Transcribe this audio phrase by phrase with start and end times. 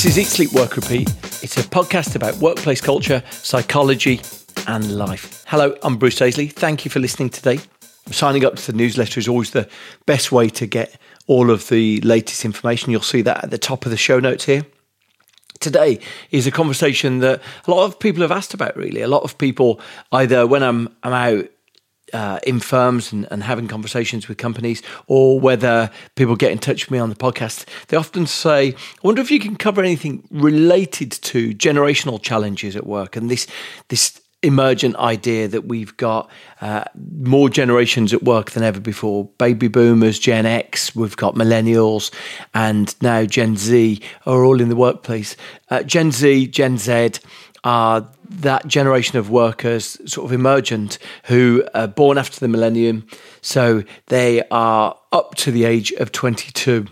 [0.00, 1.10] This is Eat, Sleep, Work, Repeat.
[1.42, 4.22] It's a podcast about workplace culture, psychology,
[4.66, 5.44] and life.
[5.46, 6.50] Hello, I'm Bruce Daisley.
[6.50, 7.60] Thank you for listening today.
[8.10, 9.68] Signing up to the newsletter is always the
[10.06, 12.90] best way to get all of the latest information.
[12.90, 14.64] You'll see that at the top of the show notes here.
[15.58, 19.02] Today is a conversation that a lot of people have asked about, really.
[19.02, 21.50] A lot of people, either when I'm, I'm out
[22.12, 26.86] uh, in firms and, and, having conversations with companies, or whether people get in touch
[26.86, 30.26] with me on the podcast, they often say, "I wonder if you can cover anything
[30.30, 33.46] related to generational challenges at work." And this
[33.88, 36.30] this emergent idea that we've got
[36.62, 36.84] uh,
[37.18, 42.10] more generations at work than ever before baby boomers gen x we've got millennials
[42.54, 45.36] and now gen z are all in the workplace
[45.70, 47.10] uh, gen z gen z
[47.64, 53.06] are that generation of workers, sort of emergent, who are born after the millennium.
[53.40, 56.86] So they are up to the age of 22,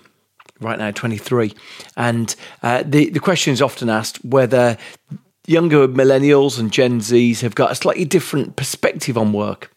[0.61, 1.55] right now, 23.
[1.97, 4.77] And uh, the, the question is often asked whether
[5.47, 9.73] younger millennials and Gen Zs have got a slightly different perspective on work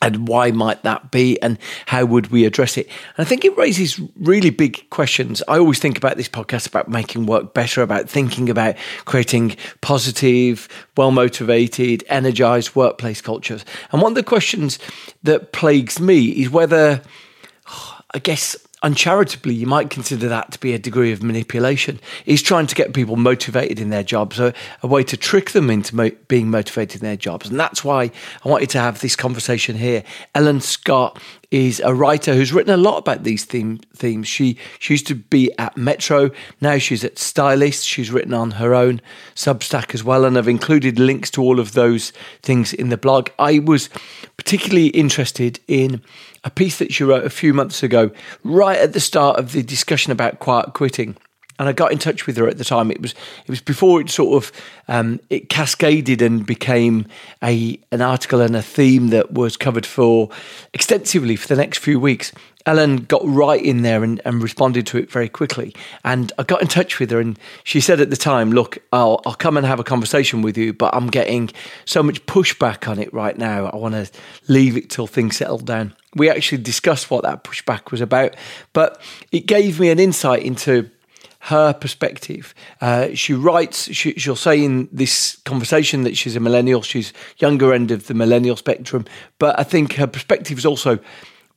[0.00, 2.86] and why might that be and how would we address it?
[3.16, 5.42] And i think it raises really big questions.
[5.48, 10.68] I always think about this podcast about making work better about thinking about creating positive
[10.96, 13.64] well motivated energized workplace cultures.
[13.92, 14.78] And one of the questions
[15.22, 17.02] that plagues me is whether
[18.14, 22.00] i guess uncharitably, you might consider that to be a degree of manipulation.
[22.24, 25.70] He's trying to get people motivated in their jobs, a, a way to trick them
[25.70, 27.48] into mo- being motivated in their jobs.
[27.48, 28.10] And that's why
[28.44, 30.04] I wanted to have this conversation here.
[30.34, 34.28] Ellen Scott is a writer who's written a lot about these theme, themes.
[34.28, 37.86] She, she used to be at Metro, now she's at Stylist.
[37.86, 39.00] She's written on her own
[39.34, 43.30] Substack as well, and I've included links to all of those things in the blog.
[43.38, 43.88] I was
[44.36, 46.02] particularly interested in
[46.44, 48.10] a piece that she wrote a few months ago,
[48.44, 51.16] right at the start of the discussion about quiet quitting.
[51.58, 52.90] And I got in touch with her at the time.
[52.90, 54.52] It was it was before it sort of
[54.88, 57.06] um, it cascaded and became
[57.42, 60.30] a an article and a theme that was covered for
[60.72, 62.32] extensively for the next few weeks.
[62.68, 65.74] Ellen got right in there and, and, responded to it very quickly.
[66.04, 69.22] And I got in touch with her, and she said at the time, Look, I'll,
[69.24, 71.48] I'll come and have a conversation with you, but I'm getting
[71.86, 73.66] so much pushback on it right now.
[73.66, 74.10] I want to
[74.48, 75.94] leave it till things settle down.
[76.14, 78.36] We actually discussed what that pushback was about,
[78.74, 79.00] but
[79.32, 80.90] it gave me an insight into
[81.40, 82.54] her perspective.
[82.80, 87.72] Uh, she writes, she, will say in this conversation that she's a millennial, she's younger
[87.72, 89.04] end of the millennial spectrum,
[89.38, 90.98] but I think her perspective is also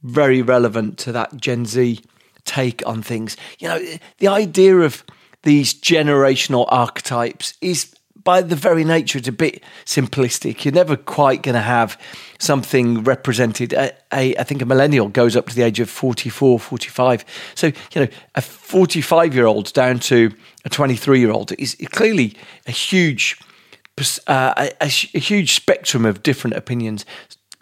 [0.03, 2.01] very relevant to that Gen Z
[2.45, 3.37] take on things.
[3.59, 3.81] You know,
[4.19, 5.03] the idea of
[5.43, 10.63] these generational archetypes is by the very nature, it's a bit simplistic.
[10.63, 11.99] You're never quite going to have
[12.39, 13.73] something represented.
[13.73, 17.25] A, a, I think a millennial goes up to the age of 44, 45.
[17.55, 20.31] So, you know, a 45 year old down to
[20.65, 22.35] a 23 year old is clearly
[22.67, 23.39] a huge,
[24.27, 27.05] uh, a, a, huge spectrum of different opinions.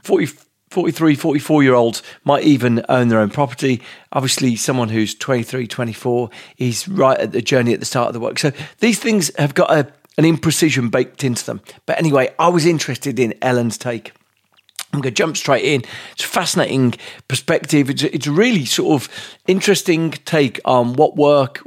[0.02, 0.28] 40,
[0.70, 3.82] 43, 44 year olds might even own their own property.
[4.12, 8.20] Obviously, someone who's 23, 24 is right at the journey at the start of the
[8.20, 8.40] work.
[8.40, 11.61] So these things have got a, an imprecision baked into them.
[11.85, 14.11] But anyway, I was interested in Ellen's take.
[14.91, 15.83] I'm going to jump straight in.
[16.11, 16.95] It's a fascinating
[17.29, 17.89] perspective.
[17.89, 21.61] It's, it's a really sort of interesting take on what work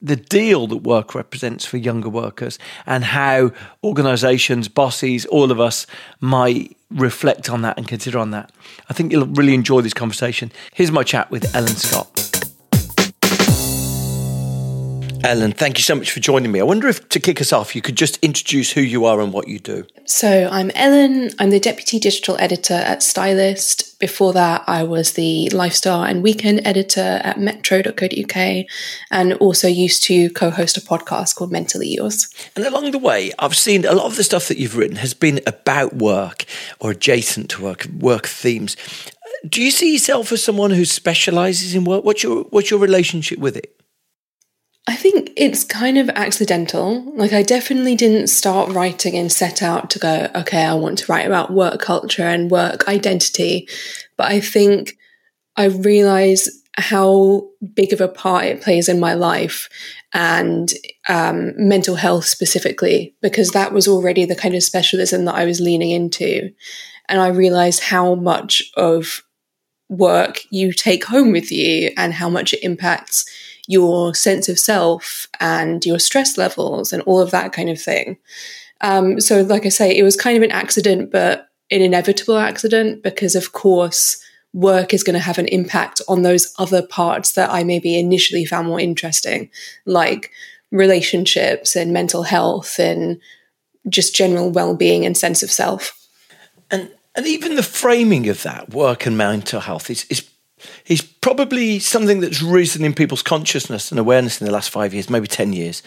[0.00, 3.52] the deal that work represents for younger workers and how
[3.84, 5.86] organizations, bosses, all of us
[6.18, 8.50] might reflect on that and consider on that.
[8.88, 10.50] I think you'll really enjoy this conversation.
[10.72, 12.31] Here's my chat with Ellen Scott.
[15.24, 16.58] Ellen, thank you so much for joining me.
[16.58, 19.32] I wonder if to kick us off, you could just introduce who you are and
[19.32, 19.86] what you do.
[20.04, 21.30] So, I'm Ellen.
[21.38, 24.00] I'm the deputy digital editor at Stylist.
[24.00, 28.66] Before that, I was the lifestyle and weekend editor at metro.co.uk
[29.12, 32.28] and also used to co host a podcast called Mentally Yours.
[32.56, 35.14] And along the way, I've seen a lot of the stuff that you've written has
[35.14, 36.46] been about work
[36.80, 38.76] or adjacent to work, work themes.
[39.48, 42.04] Do you see yourself as someone who specializes in work?
[42.04, 43.81] What's your, what's your relationship with it?
[44.88, 47.04] I think it's kind of accidental.
[47.16, 51.12] Like, I definitely didn't start writing and set out to go, okay, I want to
[51.12, 53.68] write about work culture and work identity.
[54.16, 54.96] But I think
[55.56, 59.68] I realize how big of a part it plays in my life
[60.12, 60.72] and
[61.08, 65.60] um, mental health specifically, because that was already the kind of specialism that I was
[65.60, 66.52] leaning into.
[67.08, 69.22] And I realized how much of
[69.88, 73.26] work you take home with you and how much it impacts
[73.68, 78.18] your sense of self and your stress levels and all of that kind of thing.
[78.80, 83.02] Um, so, like I say, it was kind of an accident, but an inevitable accident
[83.02, 84.22] because, of course,
[84.52, 88.44] work is going to have an impact on those other parts that I maybe initially
[88.44, 89.50] found more interesting,
[89.86, 90.30] like
[90.70, 93.20] relationships and mental health and
[93.88, 95.98] just general well-being and sense of self.
[96.70, 100.26] And and even the framing of that work and mental health is, is
[100.84, 105.10] He's probably something that's risen in people's consciousness and awareness in the last five years,
[105.10, 105.82] maybe 10 years.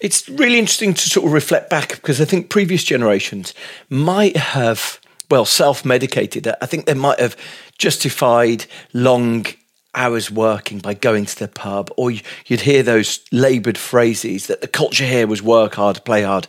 [0.00, 3.52] It's really interesting to sort of reflect back because I think previous generations
[3.90, 6.46] might have, well, self medicated.
[6.60, 7.36] I think they might have
[7.78, 9.46] justified long
[9.94, 14.68] hours working by going to the pub, or you'd hear those laboured phrases that the
[14.68, 16.46] culture here was work hard, play hard.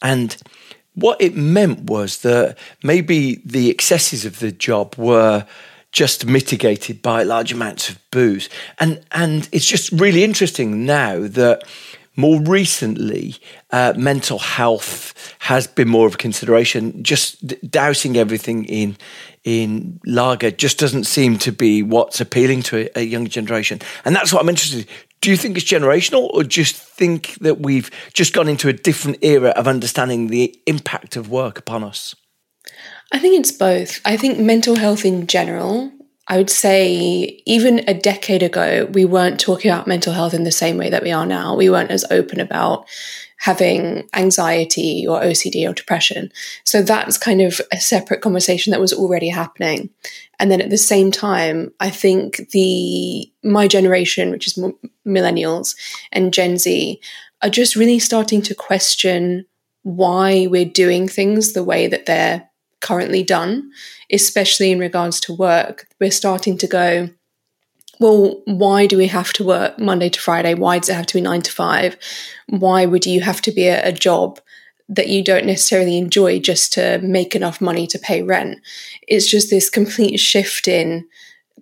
[0.00, 0.36] And
[0.94, 5.46] what it meant was that maybe the excesses of the job were
[5.98, 8.48] just mitigated by large amounts of booze.
[8.78, 11.64] And and it's just really interesting now that
[12.14, 13.34] more recently,
[13.72, 17.02] uh, mental health has been more of a consideration.
[17.02, 18.96] Just dousing everything in
[19.42, 24.14] in lager just doesn't seem to be what's appealing to a, a younger generation, and
[24.14, 24.80] that's what I'm interested.
[24.82, 24.86] in.
[25.20, 29.18] Do you think it's generational, or just think that we've just gone into a different
[29.20, 32.14] era of understanding the impact of work upon us?
[33.12, 34.00] I think it's both.
[34.04, 35.90] I think mental health in general,
[36.26, 40.52] I would say even a decade ago, we weren't talking about mental health in the
[40.52, 41.56] same way that we are now.
[41.56, 42.86] We weren't as open about
[43.38, 46.30] having anxiety or OCD or depression.
[46.64, 49.90] So that's kind of a separate conversation that was already happening.
[50.38, 54.58] And then at the same time, I think the my generation, which is
[55.06, 55.76] millennials
[56.12, 57.00] and Gen Z,
[57.42, 59.46] are just really starting to question
[59.82, 62.47] why we're doing things the way that they're
[62.80, 63.70] currently done,
[64.10, 65.86] especially in regards to work.
[66.00, 67.10] We're starting to go,
[68.00, 70.54] well, why do we have to work Monday to Friday?
[70.54, 71.96] Why does it have to be nine to five?
[72.48, 74.40] Why would you have to be at a job
[74.88, 78.58] that you don't necessarily enjoy just to make enough money to pay rent?
[79.06, 81.08] It's just this complete shift in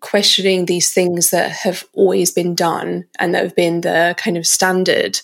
[0.01, 4.47] questioning these things that have always been done and that have been the kind of
[4.47, 5.21] standard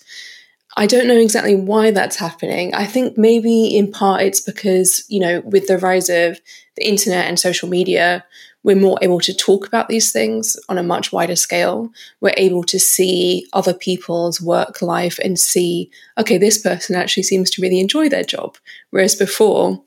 [0.76, 2.74] I don't know exactly why that's happening.
[2.74, 6.40] I think maybe in part it's because, you know, with the rise of
[6.76, 8.24] the internet and social media,
[8.62, 11.90] we're more able to talk about these things on a much wider scale.
[12.20, 17.50] We're able to see other people's work life and see, okay, this person actually seems
[17.50, 18.56] to really enjoy their job.
[18.90, 19.82] Whereas before,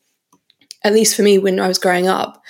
[0.84, 2.44] at least for me when I was growing up,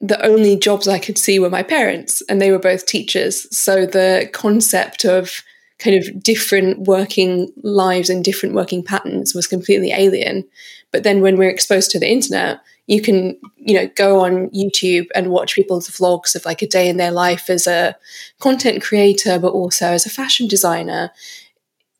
[0.00, 3.46] the only jobs I could see were my parents, and they were both teachers.
[3.56, 5.42] So the concept of
[5.82, 10.44] kind of different working lives and different working patterns was completely alien.
[10.92, 15.06] But then when we're exposed to the internet, you can, you know, go on YouTube
[15.14, 17.96] and watch people's vlogs of like a day in their life as a
[18.38, 21.10] content creator, but also as a fashion designer.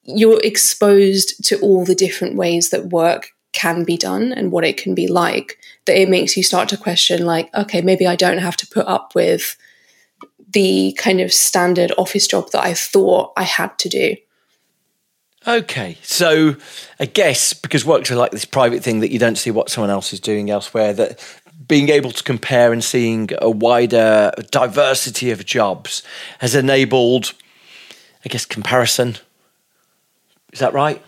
[0.05, 4.77] You're exposed to all the different ways that work can be done and what it
[4.77, 8.39] can be like that it makes you start to question like okay maybe i don't
[8.39, 9.59] have to put up with
[10.52, 14.16] the kind of standard office job that I thought I had to do.
[15.47, 16.54] Okay, so
[17.00, 19.90] I guess because works are like this private thing that you don't see what someone
[19.90, 21.18] else is doing elsewhere, that
[21.66, 26.02] being able to compare and seeing a wider diversity of jobs
[26.38, 27.32] has enabled,
[28.25, 29.16] I guess, comparison.
[30.52, 31.02] Is that right?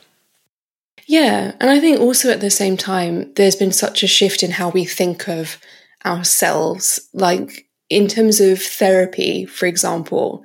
[1.06, 4.52] Yeah, and I think also at the same time, there's been such a shift in
[4.52, 5.58] how we think of
[6.04, 7.08] ourselves.
[7.12, 10.44] Like, in terms of therapy, for example,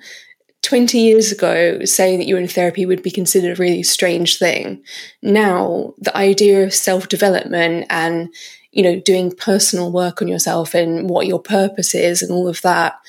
[0.62, 4.38] 20 years ago, saying that you were in therapy would be considered a really strange
[4.38, 4.84] thing.
[5.22, 8.30] Now, the idea of self development and
[8.72, 12.62] you know, doing personal work on yourself and what your purpose is and all of
[12.62, 13.00] that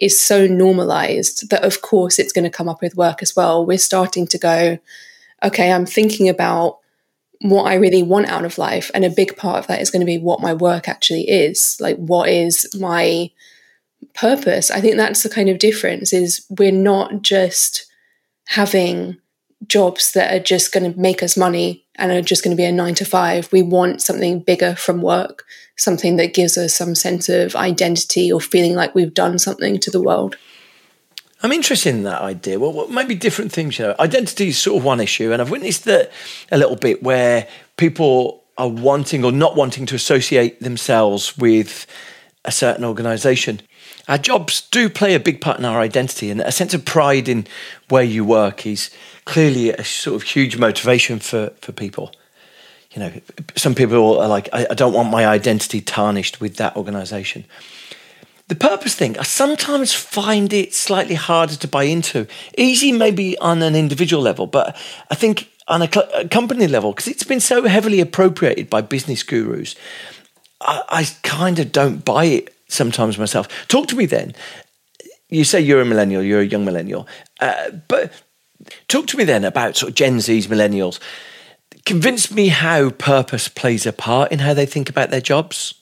[0.00, 3.66] is so normalized that, of course, it's going to come up with work as well.
[3.66, 4.78] We're starting to go,
[5.42, 6.78] okay, I'm thinking about
[7.42, 8.90] what I really want out of life.
[8.94, 11.76] And a big part of that is going to be what my work actually is.
[11.80, 13.30] Like, what is my
[14.14, 14.70] purpose?
[14.70, 17.86] I think that's the kind of difference is we're not just
[18.46, 19.18] having
[19.66, 22.64] jobs that are just going to make us money and are just going to be
[22.64, 23.50] a nine to five.
[23.52, 25.44] We want something bigger from work,
[25.76, 29.90] something that gives us some sense of identity or feeling like we've done something to
[29.90, 30.36] the world.
[31.42, 32.58] I'm interested in that idea.
[32.58, 33.78] Well, well, maybe different things.
[33.78, 36.12] You know, identity is sort of one issue, and I've witnessed that
[36.52, 41.86] a little bit where people are wanting or not wanting to associate themselves with
[42.44, 43.62] a certain organisation.
[44.10, 47.28] Our jobs do play a big part in our identity, and a sense of pride
[47.28, 47.46] in
[47.88, 48.90] where you work is
[49.24, 52.12] clearly a sort of huge motivation for for people.
[52.92, 53.12] You know,
[53.56, 57.44] some people are like, I, I don't want my identity tarnished with that organisation
[58.50, 62.26] the purpose thing, I sometimes find it slightly harder to buy into.
[62.58, 64.76] Easy maybe on an individual level, but
[65.08, 68.80] I think on a, cl- a company level, because it's been so heavily appropriated by
[68.80, 69.76] business gurus,
[70.60, 73.48] I, I kind of don't buy it sometimes myself.
[73.68, 74.34] Talk to me then.
[75.28, 77.06] You say you're a millennial, you're a young millennial,
[77.40, 78.12] uh, but
[78.88, 80.98] talk to me then about sort of Gen Z's millennials.
[81.86, 85.74] Convince me how purpose plays a part in how they think about their jobs.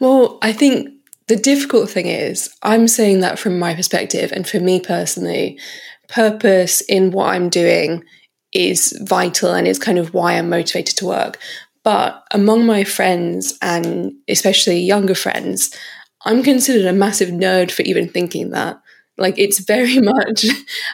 [0.00, 0.90] Well, I think
[1.28, 5.58] the difficult thing is, I'm saying that from my perspective, and for me personally,
[6.08, 8.04] purpose in what I'm doing
[8.52, 11.38] is vital and is kind of why I'm motivated to work.
[11.84, 15.76] But among my friends, and especially younger friends,
[16.24, 18.80] I'm considered a massive nerd for even thinking that.
[19.18, 20.46] Like, it's very much,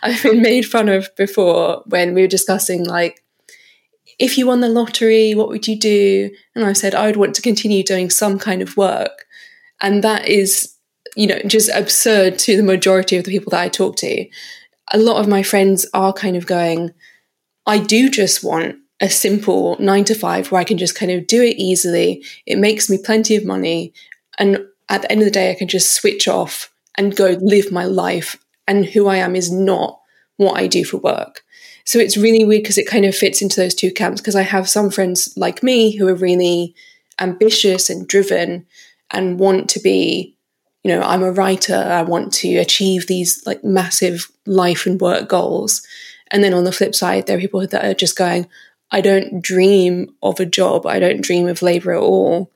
[0.02, 3.22] I've been made fun of before when we were discussing, like,
[4.18, 6.30] if you won the lottery, what would you do?
[6.54, 9.26] And I said, I would want to continue doing some kind of work.
[9.80, 10.74] And that is,
[11.16, 14.26] you know, just absurd to the majority of the people that I talk to.
[14.92, 16.92] A lot of my friends are kind of going,
[17.64, 21.26] I do just want a simple nine to five where I can just kind of
[21.26, 22.24] do it easily.
[22.46, 23.92] It makes me plenty of money.
[24.38, 27.72] And at the end of the day, I can just switch off and go live
[27.72, 28.36] my life.
[28.68, 30.00] And who I am is not
[30.36, 31.42] what I do for work.
[31.84, 34.20] So it's really weird because it kind of fits into those two camps.
[34.20, 36.74] Because I have some friends like me who are really
[37.20, 38.66] ambitious and driven
[39.10, 40.36] and want to be
[40.82, 45.28] you know i'm a writer i want to achieve these like massive life and work
[45.28, 45.86] goals
[46.30, 48.46] and then on the flip side there are people that are just going
[48.92, 52.50] i don't dream of a job i don't dream of labor at all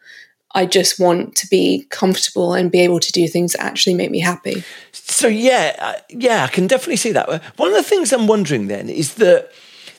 [0.55, 4.11] i just want to be comfortable and be able to do things that actually make
[4.11, 4.63] me happy
[4.93, 8.67] so yeah uh, yeah i can definitely see that one of the things i'm wondering
[8.69, 9.51] then is that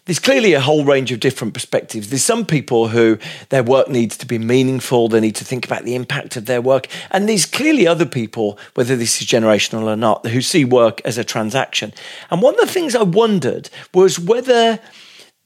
[0.05, 2.09] there's clearly a whole range of different perspectives.
[2.09, 3.17] There's some people who
[3.49, 6.61] their work needs to be meaningful, they need to think about the impact of their
[6.61, 6.87] work.
[7.09, 11.17] And there's clearly other people, whether this is generational or not, who see work as
[11.17, 11.91] a transaction.
[12.29, 14.79] And one of the things I wondered was whether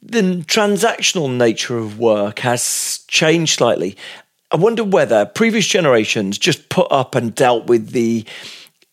[0.02, 3.98] the transactional nature of work has changed slightly.
[4.52, 8.26] I wonder whether previous generations just put up and dealt with the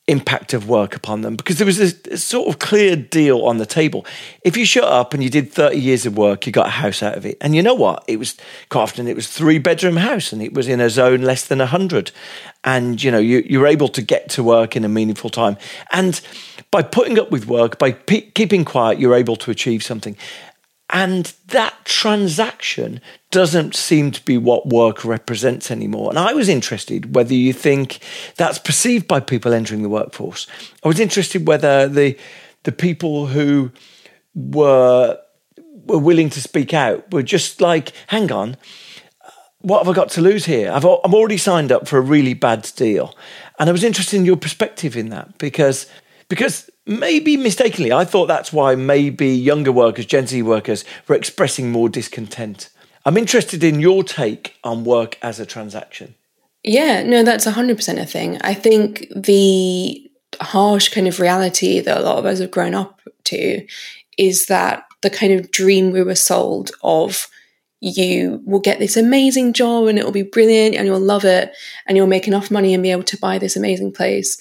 [0.09, 3.67] impact of work upon them because there was a, sort of clear deal on the
[3.67, 4.07] table.
[4.43, 7.03] If you shut up and you did 30 years of work, you got a house
[7.03, 7.37] out of it.
[7.41, 8.05] And you know what?
[8.07, 8.37] It was
[8.69, 11.59] quite often it was three bedroom house and it was in a zone less than
[11.59, 12.13] 100.
[12.63, 15.57] And you know, you, you able to get to work in a meaningful time.
[15.91, 16.21] And
[16.71, 20.17] by putting up with work, by pe- keeping quiet, you're able to achieve something.
[20.90, 23.00] And that transaction
[23.33, 26.11] doesn't seem to be what work represents anymore.
[26.11, 27.99] And I was interested whether you think
[28.37, 30.47] that's perceived by people entering the workforce.
[30.85, 32.16] I was interested whether the
[32.62, 33.73] the people who
[34.35, 35.19] were
[35.87, 38.57] were willing to speak out were just like, hang on,
[39.61, 40.71] what have I got to lose here?
[40.71, 43.16] I've I'm already signed up for a really bad deal,
[43.59, 45.87] and I was interested in your perspective in that because
[46.28, 51.71] because maybe mistakenly, I thought that's why maybe younger workers, Gen Z workers, were expressing
[51.71, 52.71] more discontent.
[53.05, 56.14] I'm interested in your take on work as a transaction.
[56.62, 58.38] Yeah, no, that's 100% a thing.
[58.40, 63.00] I think the harsh kind of reality that a lot of us have grown up
[63.25, 63.64] to
[64.19, 67.28] is that the kind of dream we were sold of
[67.81, 71.52] you will get this amazing job and it will be brilliant and you'll love it
[71.87, 74.38] and you'll make enough money and be able to buy this amazing place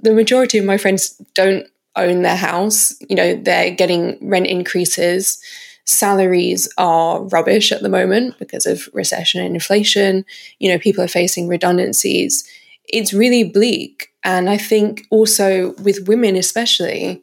[0.00, 1.66] the majority of my friends don't
[2.04, 2.94] own their house.
[3.08, 5.40] You know, they're getting rent increases.
[5.84, 10.24] Salaries are rubbish at the moment because of recession and inflation.
[10.58, 12.48] You know, people are facing redundancies.
[12.84, 14.12] It's really bleak.
[14.24, 17.22] And I think also with women, especially,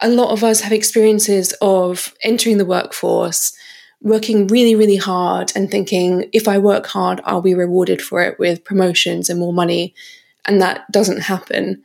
[0.00, 3.56] a lot of us have experiences of entering the workforce
[4.02, 8.38] working really, really hard and thinking if I work hard, I'll be rewarded for it
[8.38, 9.94] with promotions and more money.
[10.44, 11.82] And that doesn't happen.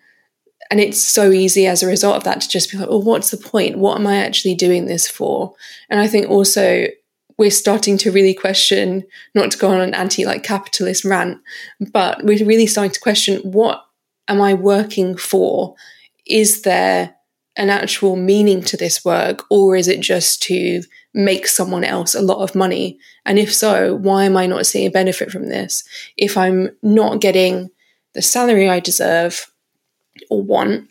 [0.71, 3.29] And it's so easy as a result of that to just be like, well, what's
[3.29, 3.77] the point?
[3.77, 5.53] What am I actually doing this for?
[5.89, 6.87] And I think also
[7.37, 9.03] we're starting to really question,
[9.35, 11.39] not to go on an anti like capitalist rant,
[11.91, 13.85] but we're really starting to question what
[14.29, 15.75] am I working for?
[16.25, 17.15] Is there
[17.57, 22.21] an actual meaning to this work, or is it just to make someone else a
[22.21, 22.97] lot of money?
[23.25, 25.83] And if so, why am I not seeing a benefit from this?
[26.15, 27.71] If I'm not getting
[28.13, 29.50] the salary I deserve
[30.31, 30.89] or want,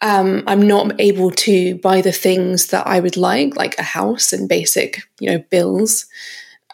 [0.00, 4.32] um, I'm not able to buy the things that I would like, like a house
[4.32, 6.06] and basic, you know, bills.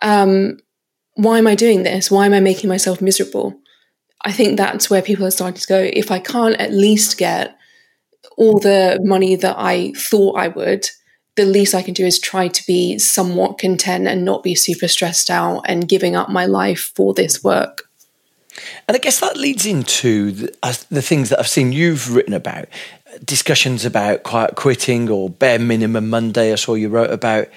[0.03, 0.59] Um,
[1.15, 2.11] why am I doing this?
[2.11, 3.59] Why am I making myself miserable?
[4.23, 5.91] I think that's where people are starting to go.
[5.93, 7.57] If I can't at least get
[8.37, 10.89] all the money that I thought I would,
[11.37, 14.89] the least I can do is try to be somewhat content and not be super
[14.89, 17.90] stressed out and giving up my life for this work.
[18.89, 22.35] And I guess that leads into the, uh, the things that I've seen you've written
[22.35, 22.67] about
[23.25, 26.53] discussions about quiet quitting or bare minimum Monday.
[26.53, 27.49] I saw you wrote about.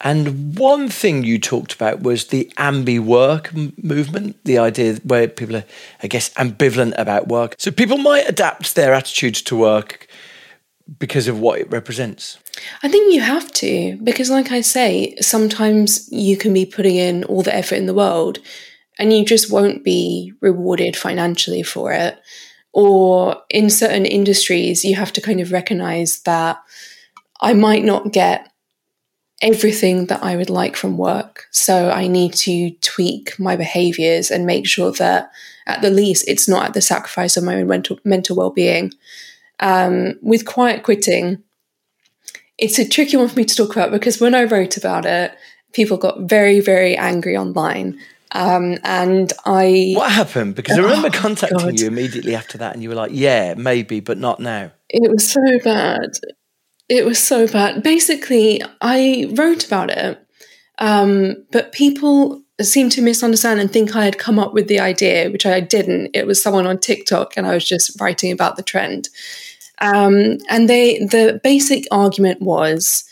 [0.00, 5.56] And one thing you talked about was the ambi work movement, the idea where people
[5.56, 5.64] are,
[6.02, 7.54] I guess, ambivalent about work.
[7.58, 10.08] So people might adapt their attitudes to work
[10.98, 12.38] because of what it represents.
[12.82, 17.22] I think you have to, because, like I say, sometimes you can be putting in
[17.24, 18.40] all the effort in the world
[19.02, 22.16] and you just won't be rewarded financially for it.
[22.72, 26.62] Or in certain industries, you have to kind of recognize that
[27.40, 28.48] I might not get
[29.42, 31.48] everything that I would like from work.
[31.50, 35.32] So I need to tweak my behaviors and make sure that
[35.66, 38.92] at the least it's not at the sacrifice of my own mental, mental well-being.
[39.58, 41.42] Um, with quiet quitting,
[42.56, 45.36] it's a tricky one for me to talk about because when I wrote about it,
[45.72, 47.98] people got very, very angry online.
[48.32, 49.92] Um, and I.
[49.94, 50.54] What happened?
[50.54, 51.80] Because I remember oh, contacting God.
[51.80, 55.30] you immediately after that, and you were like, "Yeah, maybe, but not now." It was
[55.30, 56.10] so bad.
[56.88, 57.82] It was so bad.
[57.82, 60.26] Basically, I wrote about it,
[60.78, 65.30] um, but people seemed to misunderstand and think I had come up with the idea,
[65.30, 66.10] which I didn't.
[66.14, 69.08] It was someone on TikTok, and I was just writing about the trend.
[69.80, 73.04] Um, and they, the basic argument was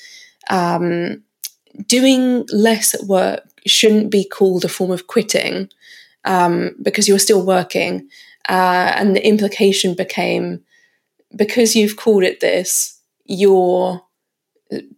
[0.50, 1.24] um,
[1.86, 5.68] doing less at work shouldn't be called a form of quitting
[6.24, 8.08] um, because you're still working.
[8.48, 10.62] Uh, and the implication became
[11.36, 14.02] because you've called it this, you're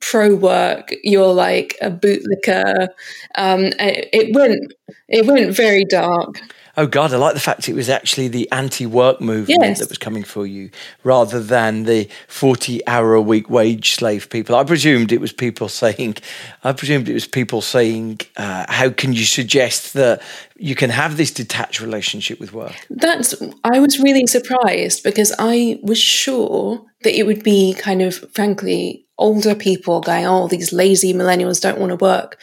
[0.00, 2.88] pro work, you're like a bootlicker.
[3.34, 4.72] Um, it, it went
[5.08, 6.40] it went very dark.
[6.76, 9.78] Oh God, I like the fact it was actually the anti-work movement yes.
[9.78, 10.70] that was coming for you,
[11.04, 14.56] rather than the forty-hour-a-week wage slave people.
[14.56, 16.16] I presumed it was people saying,
[16.64, 20.22] I presumed it was people saying, uh, "How can you suggest that
[20.56, 23.34] you can have this detached relationship with work?" That's.
[23.64, 29.04] I was really surprised because I was sure that it would be kind of, frankly,
[29.18, 32.38] older people going, "Oh, these lazy millennials don't want to work."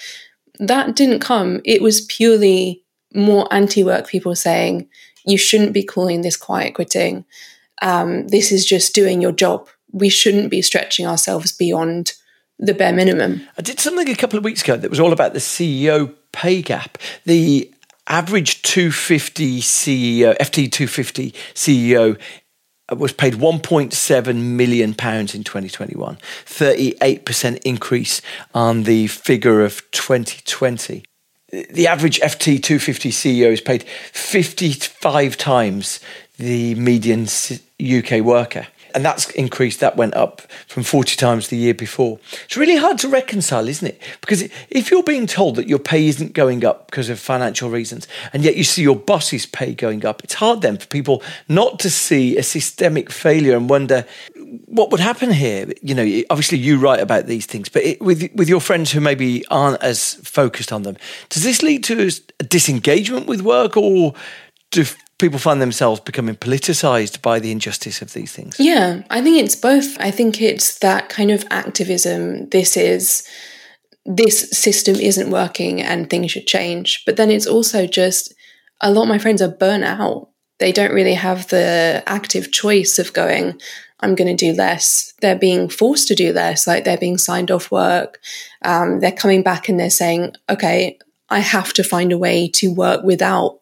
[0.59, 1.61] That didn't come.
[1.63, 4.87] It was purely more anti work people saying,
[5.25, 7.25] you shouldn't be calling this quiet quitting.
[7.81, 9.67] Um, this is just doing your job.
[9.91, 12.13] We shouldn't be stretching ourselves beyond
[12.57, 13.41] the bare minimum.
[13.57, 16.61] I did something a couple of weeks ago that was all about the CEO pay
[16.61, 16.97] gap.
[17.25, 17.73] The
[18.07, 22.19] average 250 CEO, FTSE 250 CEO
[22.95, 28.21] was paid 1.7 million pounds in 2021, 38% increase
[28.53, 31.03] on the figure of 2020
[31.51, 35.99] the average FTSE 250 CEO is paid 55 times
[36.37, 37.27] the median
[37.81, 38.67] UK worker.
[38.95, 42.19] And that's increased, that went up from 40 times the year before.
[42.45, 44.01] It's really hard to reconcile, isn't it?
[44.19, 48.07] Because if you're being told that your pay isn't going up because of financial reasons,
[48.33, 51.79] and yet you see your boss's pay going up, it's hard then for people not
[51.79, 54.05] to see a systemic failure and wonder
[54.65, 55.71] what would happen here?
[55.81, 58.99] You know, obviously you write about these things, but it, with with your friends who
[58.99, 60.97] maybe aren't as focused on them,
[61.29, 62.09] does this lead to
[62.39, 64.13] a disengagement with work, or
[64.71, 64.85] do
[65.17, 68.55] people find themselves becoming politicized by the injustice of these things?
[68.59, 69.99] Yeah, I think it's both.
[69.99, 72.49] I think it's that kind of activism.
[72.49, 73.27] This is
[74.05, 77.03] this system isn't working and things should change.
[77.05, 78.33] But then it's also just
[78.81, 80.29] a lot of my friends are burnt out.
[80.57, 83.61] They don't really have the active choice of going,
[84.01, 85.13] I'm going to do less.
[85.21, 88.19] They're being forced to do less, like they're being signed off work.
[88.63, 90.97] Um, they're coming back and they're saying, okay,
[91.29, 93.59] I have to find a way to work without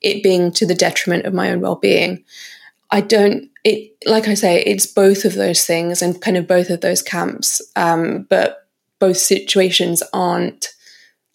[0.00, 2.24] it being to the detriment of my own well being.
[2.90, 6.70] I don't, it, like I say, it's both of those things and kind of both
[6.70, 7.60] of those camps.
[7.76, 8.66] Um, but
[8.98, 10.68] both situations aren't.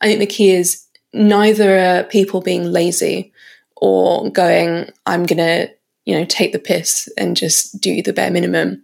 [0.01, 3.31] I think the key is neither are people being lazy
[3.77, 5.69] or going, I'm going to,
[6.05, 8.83] you know, take the piss and just do the bare minimum.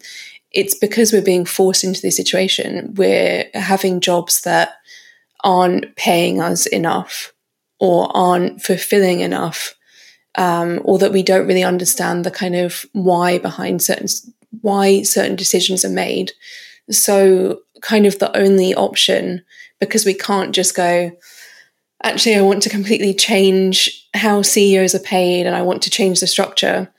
[0.52, 2.94] It's because we're being forced into this situation.
[2.96, 4.74] We're having jobs that
[5.44, 7.34] aren't paying us enough
[7.80, 9.76] or aren't fulfilling enough,
[10.36, 14.08] um, or that we don't really understand the kind of why behind certain
[14.62, 16.34] why certain decisions are made.
[16.90, 19.44] So, kind of the only option
[19.80, 21.12] because we can't just go.
[22.04, 26.20] Actually, I want to completely change how CEOs are paid, and I want to change
[26.20, 26.92] the structure.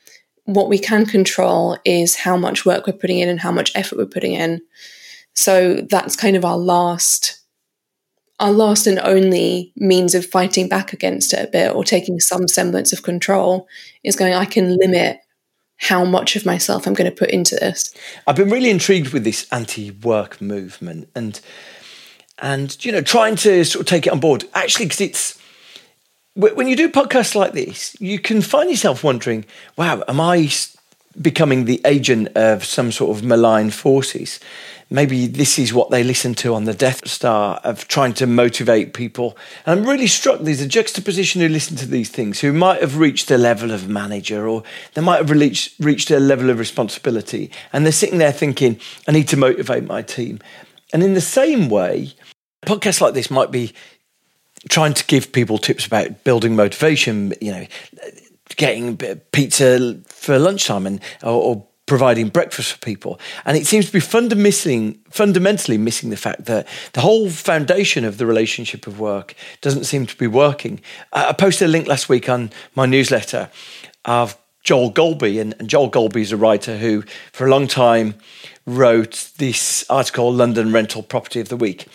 [0.44, 3.98] What we can control is how much work we're putting in and how much effort
[3.98, 4.60] we're putting in.
[5.34, 7.40] So that's kind of our last
[8.40, 12.48] our last and only means of fighting back against it a bit or taking some
[12.48, 13.68] semblance of control
[14.02, 15.18] is going, I can limit
[15.76, 17.94] how much of myself I'm going to put into this.
[18.26, 21.40] I've been really intrigued with this anti-work movement and
[22.38, 25.39] and you know trying to sort of take it on board actually because it's
[26.34, 29.44] when you do podcasts like this you can find yourself wondering
[29.76, 30.50] wow am I
[31.20, 34.38] becoming the agent of some sort of malign forces
[34.90, 38.92] maybe this is what they listen to on the Death Star of trying to motivate
[38.92, 39.38] people.
[39.64, 42.98] And I'm really struck there's a juxtaposition who listen to these things who might have
[42.98, 44.64] reached a level of manager or
[44.94, 47.50] they might have reached, reached a level of responsibility.
[47.72, 50.40] And they're sitting there thinking, I need to motivate my team.
[50.92, 52.12] And in the same way,
[52.66, 53.72] podcasts like this might be
[54.68, 57.66] trying to give people tips about building motivation, you know,
[58.56, 58.96] getting
[59.32, 63.18] pizza for lunchtime and or, or providing breakfast for people.
[63.44, 68.18] And it seems to be fundamentally, fundamentally missing the fact that the whole foundation of
[68.18, 70.80] the relationship of work doesn't seem to be working.
[71.12, 73.50] I posted a link last week on my newsletter
[74.04, 78.14] of Joel Golby, and, and Joel Golby is a writer who, for a long time,
[78.66, 81.88] wrote this article, London Rental Property of the Week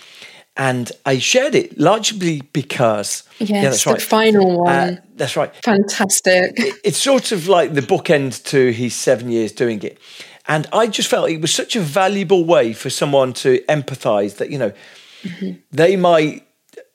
[0.58, 3.96] and I shared it largely because yes, yeah, that's right.
[3.96, 4.74] the final uh, one.
[4.74, 5.54] Uh, that's right.
[5.64, 6.54] Fantastic.
[6.58, 10.00] It, it's sort of like the bookend to his seven years doing it,
[10.48, 14.50] and I just felt it was such a valuable way for someone to empathise that
[14.50, 14.72] you know
[15.24, 15.60] mm-hmm.
[15.72, 16.46] they might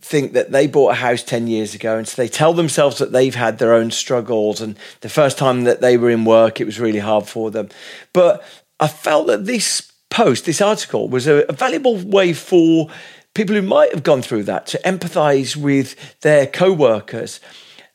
[0.03, 3.13] think that they bought a house 10 years ago and so they tell themselves that
[3.13, 6.65] they've had their own struggles and the first time that they were in work it
[6.65, 7.69] was really hard for them
[8.15, 8.43] but
[8.81, 12.89] i felt that this post this article was a, a valuable way for
[13.35, 17.41] people who might have gone through that to empathize with their co-workers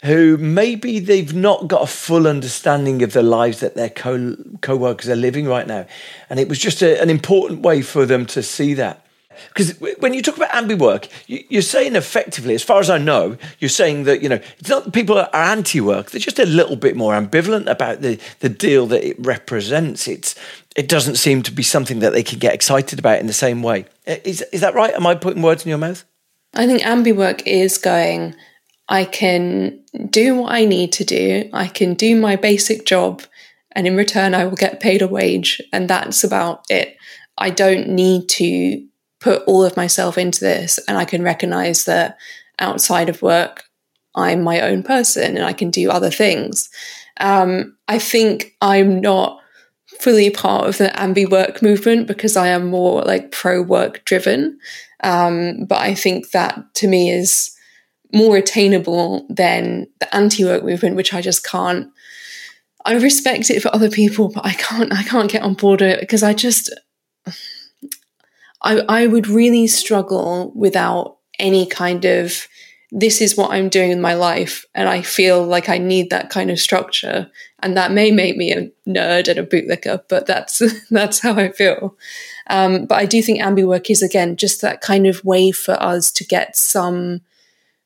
[0.04, 5.10] who maybe they've not got a full understanding of the lives that their co- co-workers
[5.10, 5.86] are living right now.
[6.30, 9.05] And it was just a, an important way for them to see that
[9.50, 13.38] because when you talk about ambi work, you're saying effectively, as far as I know,
[13.60, 16.76] you're saying that you know it's not that people are anti-work; they're just a little
[16.76, 20.08] bit more ambivalent about the the deal that it represents.
[20.08, 20.36] It's
[20.76, 23.64] it doesn't seem to be something that they can get excited about in the same
[23.64, 23.86] way.
[24.06, 24.94] Is is that right?
[24.94, 26.04] Am I putting words in your mouth?
[26.54, 28.36] I think ambi work is going.
[28.88, 31.50] I can do what I need to do.
[31.52, 33.24] I can do my basic job,
[33.72, 36.96] and in return, I will get paid a wage, and that's about it.
[37.38, 38.86] I don't need to
[39.26, 42.20] put all of myself into this and I can recognize that
[42.60, 43.64] outside of work,
[44.14, 46.70] I'm my own person and I can do other things.
[47.20, 49.42] Um, I think I'm not
[50.00, 54.60] fully part of the ambi work movement because I am more like pro work driven.
[55.04, 57.50] Um, but I think that to me is
[58.14, 61.90] more attainable than the anti work movement, which I just can't.
[62.86, 64.94] I respect it for other people, but I can't.
[64.94, 66.72] I can't get on board it because I just
[68.66, 72.48] I, I would really struggle without any kind of
[72.92, 76.30] this is what I'm doing in my life, and I feel like I need that
[76.30, 77.30] kind of structure.
[77.60, 81.52] And that may make me a nerd and a bootlicker, but that's that's how I
[81.52, 81.98] feel.
[82.48, 85.82] Um, but I do think ambi work is again just that kind of way for
[85.82, 87.22] us to get some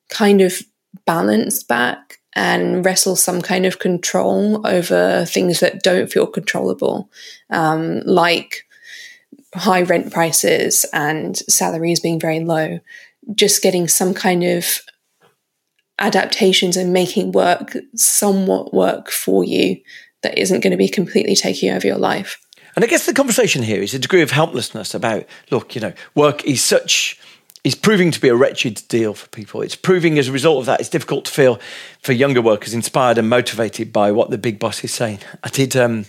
[0.09, 0.61] kind of
[1.05, 7.09] balance back and wrestle some kind of control over things that don't feel controllable,
[7.49, 8.65] um, like
[9.55, 12.79] high rent prices and salaries being very low,
[13.35, 14.79] just getting some kind of
[15.99, 19.77] adaptations and making work somewhat work for you
[20.23, 22.37] that isn't going to be completely taking over your life.
[22.75, 25.93] And I guess the conversation here is a degree of helplessness about look, you know,
[26.15, 27.19] work is such
[27.69, 29.61] is proving to be a wretched deal for people.
[29.61, 31.59] It's proving as a result of that, it's difficult to feel
[32.01, 35.19] for younger workers inspired and motivated by what the big boss is saying.
[35.43, 36.07] I did um,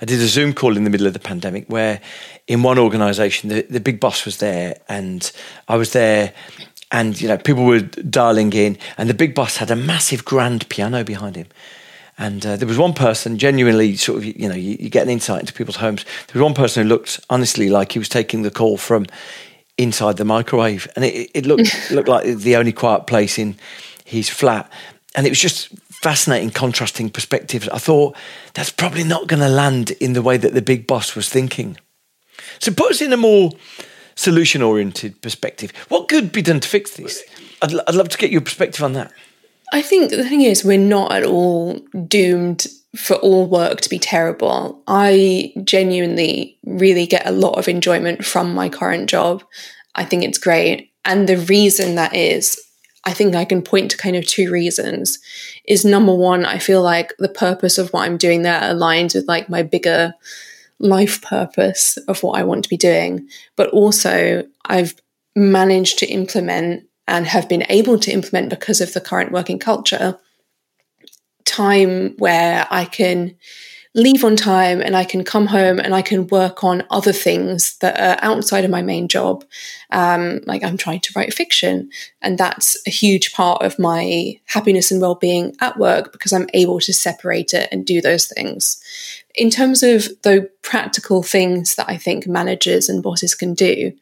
[0.00, 2.00] I did a Zoom call in the middle of the pandemic where
[2.46, 5.32] in one organisation the, the big boss was there and
[5.66, 6.32] I was there
[6.92, 10.68] and you know people were dialing in and the big boss had a massive grand
[10.68, 11.48] piano behind him.
[12.18, 15.08] And uh, there was one person genuinely sort of, you know, you, you get an
[15.08, 16.04] insight into people's homes.
[16.04, 19.06] There was one person who looked honestly like he was taking the call from
[19.82, 23.56] inside the microwave, and it, it looked looked like the only quiet place in
[24.04, 24.70] his flat,
[25.14, 25.68] and it was just
[26.02, 27.68] fascinating, contrasting perspectives.
[27.68, 28.16] I thought
[28.54, 31.76] that's probably not going to land in the way that the big boss was thinking.
[32.58, 33.52] So put us in a more
[34.14, 35.72] solution oriented perspective.
[35.88, 37.22] What could be done to fix this?
[37.62, 39.12] I'd, I'd love to get your perspective on that.
[39.72, 43.98] I think the thing is, we're not at all doomed for all work to be
[43.98, 44.82] terrible.
[44.86, 49.44] I genuinely really get a lot of enjoyment from my current job.
[49.94, 50.90] I think it's great.
[51.04, 52.60] And the reason that is,
[53.04, 55.18] I think I can point to kind of two reasons.
[55.66, 59.28] Is number one, I feel like the purpose of what I'm doing there aligns with
[59.28, 60.14] like my bigger
[60.78, 63.28] life purpose of what I want to be doing.
[63.56, 64.94] But also, I've
[65.36, 70.18] managed to implement and have been able to implement because of the current working culture
[71.44, 73.36] time where I can
[73.94, 77.76] leave on time and I can come home and I can work on other things
[77.78, 79.44] that are outside of my main job.
[79.90, 81.90] Um, like I'm trying to write fiction,
[82.22, 86.48] and that's a huge part of my happiness and well being at work because I'm
[86.54, 88.80] able to separate it and do those things.
[89.34, 93.92] In terms of the practical things that I think managers and bosses can do,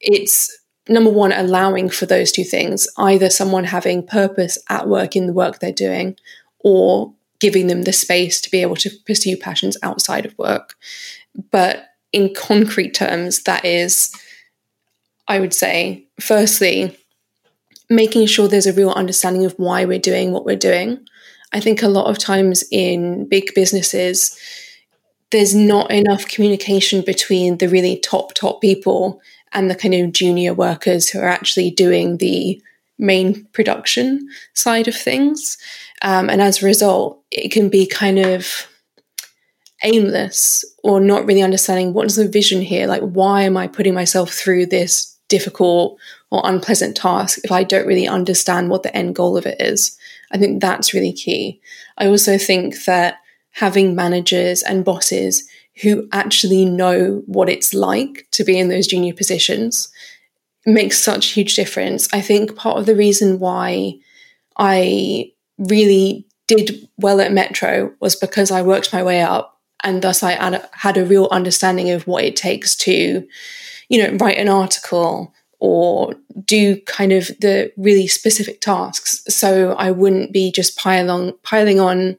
[0.00, 0.56] it's
[0.88, 5.32] number one, allowing for those two things either someone having purpose at work in the
[5.32, 6.16] work they're doing,
[6.64, 10.74] or giving them the space to be able to pursue passions outside of work.
[11.50, 14.12] But in concrete terms, that is,
[15.28, 16.98] I would say, firstly,
[17.90, 21.06] making sure there's a real understanding of why we're doing what we're doing.
[21.52, 24.38] I think a lot of times in big businesses,
[25.30, 29.20] there's not enough communication between the really top, top people
[29.52, 32.60] and the kind of junior workers who are actually doing the
[32.98, 35.58] main production side of things.
[36.02, 38.66] Um, and as a result, it can be kind of
[39.82, 42.86] aimless or not really understanding what is the vision here?
[42.86, 45.98] Like, why am I putting myself through this difficult
[46.30, 49.96] or unpleasant task if I don't really understand what the end goal of it is?
[50.32, 51.60] I think that's really key.
[51.98, 53.18] I also think that
[53.52, 55.48] having managers and bosses
[55.82, 59.88] who actually know what it's like to be in those junior positions
[60.66, 62.08] makes such a huge difference.
[62.12, 63.94] I think part of the reason why
[64.56, 70.22] I really did well at Metro was because I worked my way up and thus
[70.22, 70.32] I
[70.72, 73.26] had a real understanding of what it takes to,
[73.88, 76.14] you know, write an article or
[76.44, 79.22] do kind of the really specific tasks.
[79.28, 82.18] So I wouldn't be just piling piling on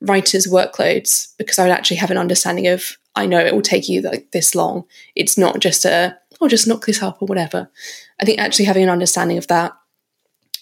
[0.00, 3.88] writers' workloads because I would actually have an understanding of I know it will take
[3.88, 4.84] you like this long.
[5.14, 7.70] It's not just a oh just knock this up or whatever.
[8.20, 9.72] I think actually having an understanding of that,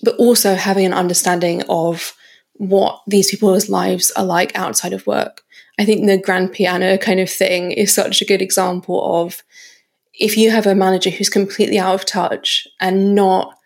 [0.05, 2.15] but also having an understanding of
[2.55, 5.43] what these people's lives are like outside of work.
[5.79, 9.43] I think the grand piano kind of thing is such a good example of
[10.13, 13.59] if you have a manager who's completely out of touch and not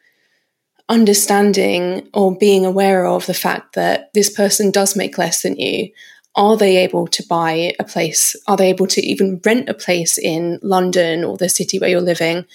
[0.89, 5.91] understanding or being aware of the fact that this person does make less than you,
[6.35, 8.35] are they able to buy a place?
[8.47, 12.01] Are they able to even rent a place in London or the city where you're
[12.01, 12.47] living?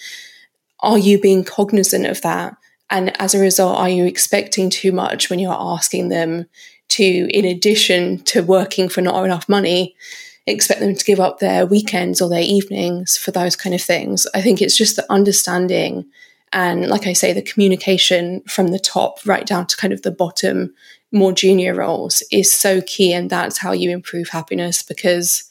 [0.80, 2.56] Are you being cognizant of that?
[2.90, 6.46] And as a result, are you expecting too much when you're asking them
[6.90, 9.96] to, in addition to working for not enough money,
[10.46, 14.26] expect them to give up their weekends or their evenings for those kind of things?
[14.34, 16.06] I think it's just the understanding
[16.54, 20.12] and, like I say, the communication from the top right down to kind of the
[20.12, 20.72] bottom,
[21.10, 23.12] more junior roles is so key.
[23.12, 25.50] And that's how you improve happiness because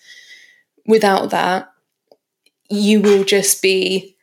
[0.87, 1.69] without that,
[2.69, 4.15] you will just be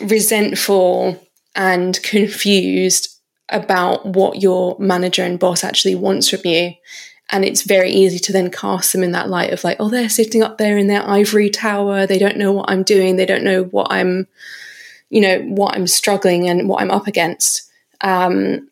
[0.00, 1.20] resentful
[1.54, 3.08] and confused
[3.48, 6.72] about what your manager and boss actually wants from you.
[7.30, 10.08] And it's very easy to then cast them in that light of like, oh, they're
[10.08, 12.06] sitting up there in their ivory tower.
[12.06, 13.16] They don't know what I'm doing.
[13.16, 14.26] They don't know what I'm,
[15.08, 17.70] you know, what I'm struggling and what I'm up against.
[18.02, 18.68] Um,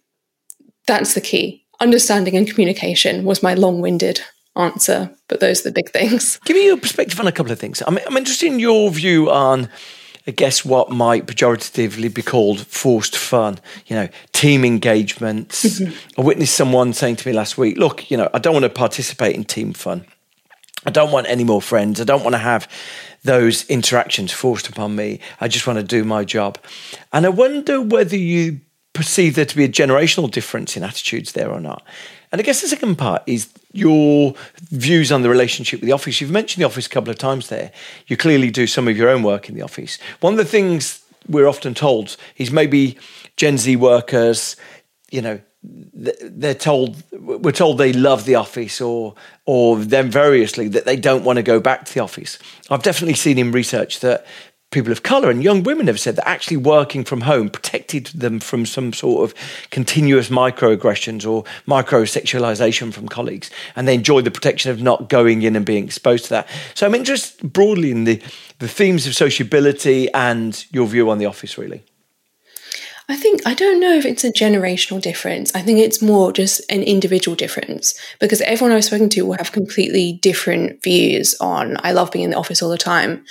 [0.86, 1.64] that's the key.
[1.80, 4.20] Understanding and communication was my long winded
[4.54, 6.38] answer, but those are the big things.
[6.44, 7.82] Give me your perspective on a couple of things.
[7.86, 9.68] I'm, I'm interested in your view on
[10.26, 15.64] I guess what might pejoratively be called forced fun, you know, team engagements.
[15.64, 15.94] Mm-hmm.
[16.20, 18.70] I witnessed someone saying to me last week, look, you know, I don't want to
[18.70, 20.04] participate in team fun.
[20.84, 22.00] I don't want any more friends.
[22.00, 22.68] I don't want to have
[23.24, 25.20] those interactions forced upon me.
[25.40, 26.58] I just want to do my job.
[27.12, 28.60] And I wonder whether you
[28.92, 31.84] perceive there to be a generational difference in attitudes there or not.
[32.30, 34.34] And I guess the second part is your
[34.70, 36.20] views on the relationship with the office.
[36.20, 37.72] You've mentioned the office a couple of times there.
[38.06, 39.98] You clearly do some of your own work in the office.
[40.20, 42.98] One of the things we're often told is maybe
[43.36, 44.56] Gen Z workers,
[45.10, 49.14] you know, they're told we're told they love the office or
[49.46, 52.38] or them variously that they don't want to go back to the office.
[52.68, 54.26] I've definitely seen in research that
[54.72, 58.40] people of color and young women have said that actually working from home protected them
[58.40, 59.34] from some sort of
[59.70, 63.50] continuous microaggressions or microsexualization from colleagues.
[63.76, 66.48] And they enjoy the protection of not going in and being exposed to that.
[66.74, 68.20] So i'm interested broadly in the
[68.58, 71.82] the themes of sociability and your view on the office really
[73.08, 75.54] I think I don't know if it's a generational difference.
[75.54, 79.52] I think it's more just an individual difference because everyone I've spoken to will have
[79.52, 83.24] completely different views on I love being in the office all the time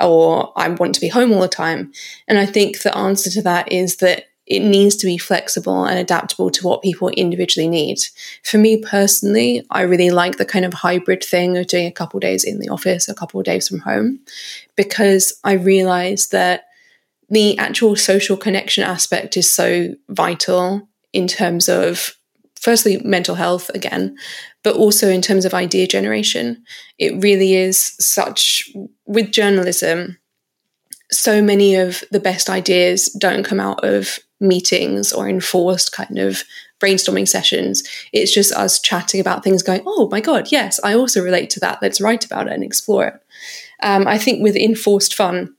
[0.00, 1.92] or I want to be home all the time.
[2.28, 5.98] And I think the answer to that is that it needs to be flexible and
[5.98, 7.98] adaptable to what people individually need.
[8.44, 12.18] For me personally, I really like the kind of hybrid thing of doing a couple
[12.18, 14.20] days in the office, a couple days from home,
[14.74, 16.67] because I realize that
[17.28, 22.14] the actual social connection aspect is so vital in terms of
[22.60, 24.16] firstly mental health again
[24.62, 26.62] but also in terms of idea generation.
[26.98, 28.70] It really is such
[29.06, 30.18] with journalism
[31.10, 36.44] so many of the best ideas don't come out of meetings or enforced kind of
[36.80, 37.82] brainstorming sessions.
[38.12, 41.60] It's just us chatting about things going oh my god yes i also relate to
[41.60, 41.80] that.
[41.80, 43.22] Let's write about it and explore it.
[43.82, 45.54] Um, i think with enforced fun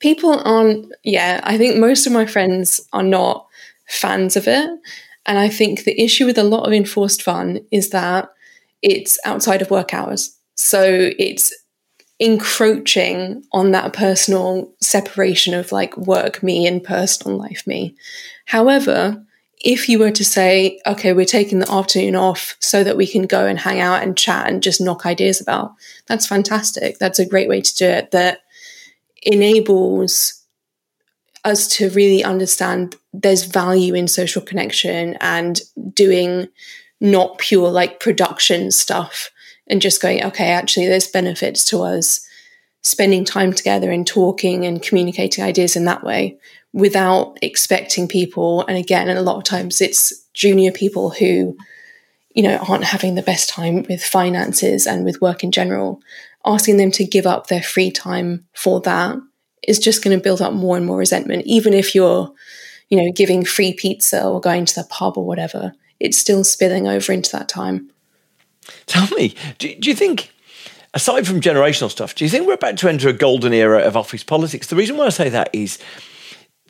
[0.00, 3.46] people aren't, yeah, I think most of my friends are not
[3.88, 4.70] fans of it.
[5.26, 8.30] And I think the issue with a lot of enforced fun is that
[8.82, 10.36] it's outside of work hours.
[10.54, 11.52] So it's
[12.18, 17.94] encroaching on that personal separation of like work me and personal life me.
[18.46, 19.24] However,
[19.60, 23.26] if you were to say, okay, we're taking the afternoon off so that we can
[23.26, 25.74] go and hang out and chat and just knock ideas about,
[26.06, 26.98] that's fantastic.
[26.98, 28.12] That's a great way to do it.
[28.12, 28.40] That
[29.22, 30.44] enables
[31.44, 35.60] us to really understand there's value in social connection and
[35.92, 36.48] doing
[37.00, 39.30] not pure like production stuff
[39.68, 42.26] and just going, okay, actually, there's benefits to us
[42.82, 46.38] spending time together and talking and communicating ideas in that way
[46.72, 48.64] without expecting people.
[48.66, 51.56] And again, a lot of times it's junior people who,
[52.34, 56.00] you know, aren't having the best time with finances and with work in general
[56.48, 59.16] asking them to give up their free time for that
[59.66, 61.44] is just going to build up more and more resentment.
[61.46, 62.32] Even if you're,
[62.88, 66.88] you know, giving free pizza or going to the pub or whatever, it's still spilling
[66.88, 67.90] over into that time.
[68.86, 70.32] Tell me, do, do you think,
[70.94, 73.96] aside from generational stuff, do you think we're about to enter a golden era of
[73.96, 74.68] office politics?
[74.68, 75.78] The reason why I say that is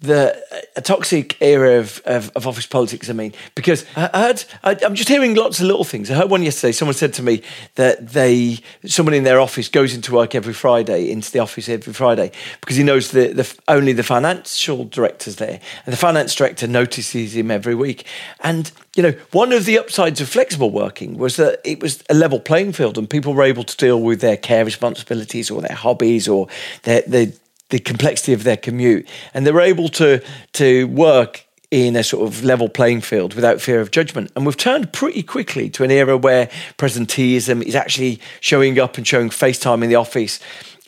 [0.00, 0.40] the
[0.76, 3.10] a toxic era of, of, of, office politics.
[3.10, 6.10] I mean, because I heard I, am just hearing lots of little things.
[6.10, 6.72] I heard one yesterday.
[6.72, 7.42] Someone said to me
[7.74, 11.92] that they someone in their office goes into work every Friday into the office every
[11.92, 12.30] Friday
[12.60, 17.34] because he knows the, the only the financial director's there, and the finance director notices
[17.34, 18.06] him every week.
[18.40, 22.14] And you know, one of the upsides of flexible working was that it was a
[22.14, 25.76] level playing field, and people were able to deal with their care responsibilities or their
[25.76, 26.46] hobbies or
[26.84, 27.32] their their
[27.70, 30.22] the complexity of their commute, and they're able to
[30.54, 34.32] to work in a sort of level playing field without fear of judgment.
[34.34, 36.46] And we've turned pretty quickly to an era where
[36.78, 40.40] presenteeism is actually showing up and showing FaceTime in the office.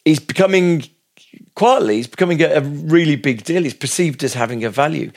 [0.06, 0.84] Is becoming
[1.54, 3.66] quietly, it's becoming a, a really big deal.
[3.66, 5.12] It's perceived as having a value.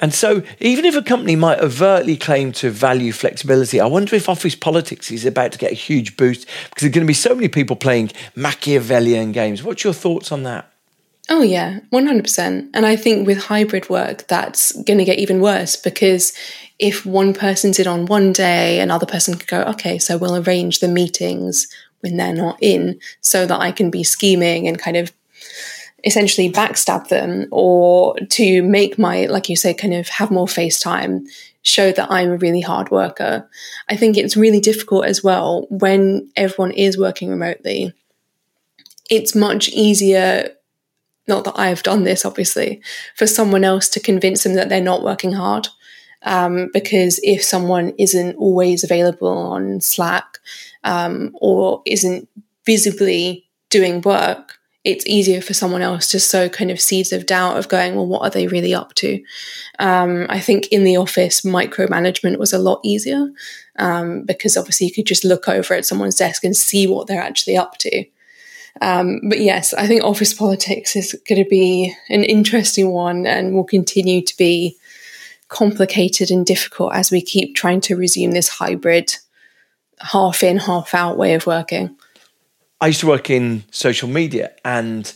[0.00, 4.28] And so, even if a company might overtly claim to value flexibility, I wonder if
[4.28, 7.34] office politics is about to get a huge boost because there's going to be so
[7.34, 9.64] many people playing Machiavellian games.
[9.64, 10.70] What's your thoughts on that?
[11.30, 12.70] Oh, yeah, 100%.
[12.72, 16.32] And I think with hybrid work, that's going to get even worse because
[16.78, 20.78] if one person's in on one day, another person could go, okay, so we'll arrange
[20.78, 21.68] the meetings
[22.00, 25.12] when they're not in so that I can be scheming and kind of
[26.04, 31.26] essentially backstab them or to make my, like you say, kind of have more FaceTime,
[31.62, 33.48] show that I'm a really hard worker.
[33.88, 37.92] I think it's really difficult as well when everyone is working remotely.
[39.10, 40.54] It's much easier
[41.28, 42.82] not that I've done this, obviously,
[43.14, 45.68] for someone else to convince them that they're not working hard.
[46.22, 50.38] Um, because if someone isn't always available on Slack
[50.82, 52.28] um, or isn't
[52.66, 57.58] visibly doing work, it's easier for someone else to sow kind of seeds of doubt
[57.58, 59.22] of going, well, what are they really up to?
[59.78, 63.28] Um, I think in the office, micromanagement was a lot easier
[63.78, 67.20] um, because obviously you could just look over at someone's desk and see what they're
[67.20, 68.04] actually up to.
[68.80, 73.52] Um, but yes, I think office politics is going to be an interesting one and
[73.52, 74.76] will continue to be
[75.48, 79.16] complicated and difficult as we keep trying to resume this hybrid,
[80.00, 81.96] half in, half out way of working.
[82.80, 85.12] I used to work in social media, and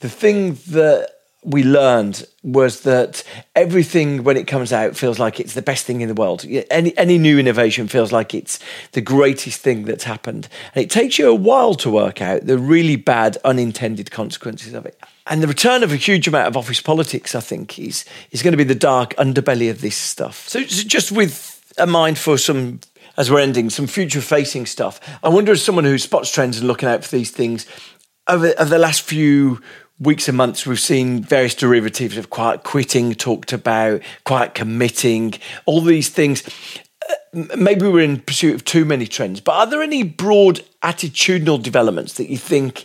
[0.00, 1.13] the thing that
[1.44, 3.22] we learned was that
[3.54, 6.44] everything when it comes out feels like it's the best thing in the world.
[6.70, 8.58] Any any new innovation feels like it's
[8.92, 12.58] the greatest thing that's happened, and it takes you a while to work out the
[12.58, 14.98] really bad unintended consequences of it.
[15.26, 18.52] And the return of a huge amount of office politics, I think, is is going
[18.52, 20.48] to be the dark underbelly of this stuff.
[20.48, 22.80] So, so just with a mind for some
[23.16, 25.00] as we're ending, some future facing stuff.
[25.22, 27.66] I wonder, as someone who spots trends and looking out for these things,
[28.26, 29.60] over, over the last few
[29.98, 35.34] weeks and months, we've seen various derivatives of quiet quitting talked about, quiet committing,
[35.66, 36.42] all these things.
[37.08, 41.62] Uh, maybe we're in pursuit of too many trends, but are there any broad attitudinal
[41.62, 42.84] developments that you think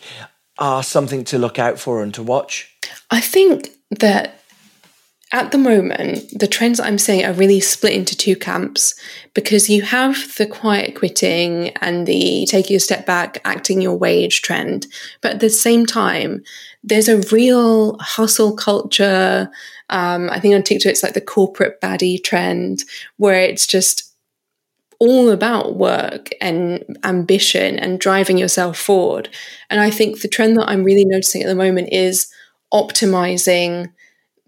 [0.57, 2.76] are something to look out for and to watch?
[3.10, 4.39] I think that
[5.32, 8.96] at the moment, the trends I'm seeing are really split into two camps
[9.36, 14.42] because you have the quiet quitting and the taking a step back, acting your wage
[14.42, 14.88] trend.
[15.22, 16.44] But at the same time,
[16.84, 19.52] there's a real hustle culture.
[19.92, 22.84] Um, I think on TikTok, it's like the corporate baddie trend
[23.18, 24.12] where it's just
[25.00, 29.30] all about work and ambition and driving yourself forward.
[29.70, 32.32] And I think the trend that I'm really noticing at the moment is
[32.74, 33.92] optimizing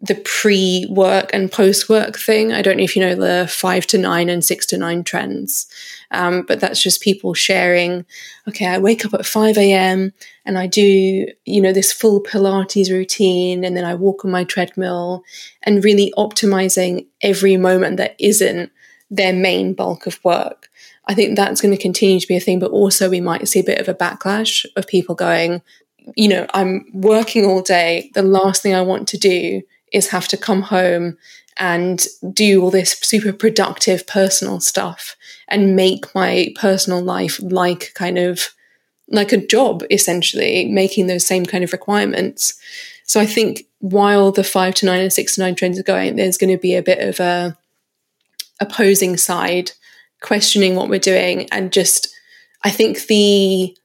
[0.02, 2.52] the pre work and post work thing.
[2.52, 5.68] I don't know if you know the five to nine and six to nine trends,
[6.10, 8.06] um, but that's just people sharing.
[8.48, 10.12] Okay, I wake up at 5 a.m.
[10.44, 14.44] and I do, you know, this full Pilates routine, and then I walk on my
[14.44, 15.24] treadmill
[15.62, 18.72] and really optimizing every moment that isn't
[19.12, 20.70] their main bulk of work.
[21.06, 23.60] I think that's going to continue to be a thing, but also we might see
[23.60, 25.62] a bit of a backlash of people going,
[26.16, 28.10] you know, I'm working all day.
[28.14, 29.62] The last thing I want to do
[29.92, 31.18] is have to come home
[31.58, 35.16] and do all this super productive personal stuff
[35.48, 38.50] and make my personal life like kind of
[39.10, 42.60] like a job essentially making those same kind of requirements.
[43.04, 46.16] So i think while the 5 to 9 and 6 to 9 trends are going
[46.16, 47.58] there's going to be a bit of a
[48.62, 49.72] opposing side
[50.22, 52.08] questioning what we're doing and just
[52.64, 53.76] i think the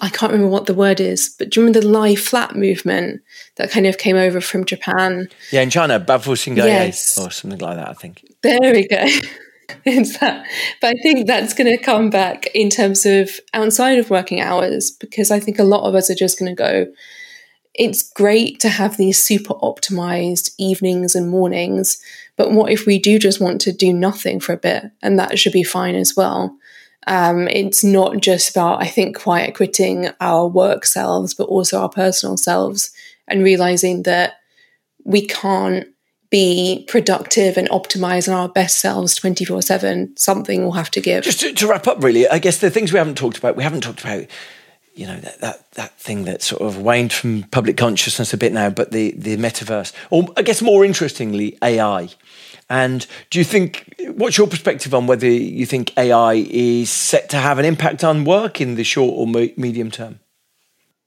[0.00, 3.22] I can't remember what the word is, but do you remember the lie flat movement
[3.56, 5.28] that kind of came over from Japan?
[5.50, 7.18] Yeah, in China, Bafu Xingye yes.
[7.18, 8.24] or something like that, I think.
[8.42, 9.04] There we go.
[9.84, 10.46] it's that.
[10.80, 14.90] But I think that's going to come back in terms of outside of working hours
[14.90, 16.86] because I think a lot of us are just going to go,
[17.74, 22.00] it's great to have these super optimized evenings and mornings,
[22.36, 24.84] but what if we do just want to do nothing for a bit?
[25.02, 26.56] And that should be fine as well.
[27.06, 31.88] Um, it's not just about, I think, quiet quitting our work selves, but also our
[31.88, 32.90] personal selves
[33.28, 34.34] and realizing that
[35.04, 35.86] we can't
[36.30, 40.16] be productive and optimize on our best selves 24 7.
[40.16, 41.24] Something will have to give.
[41.24, 43.62] Just to, to, wrap up, really, I guess the things we haven't talked about, we
[43.62, 44.26] haven't talked about.
[44.94, 48.54] You know that, that that thing that sort of waned from public consciousness a bit
[48.54, 52.08] now, but the the metaverse, or I guess more interestingly, AI.
[52.68, 57.36] And do you think, what's your perspective on whether you think AI is set to
[57.36, 60.20] have an impact on work in the short or medium term?